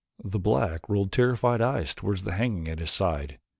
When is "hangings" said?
2.33-2.69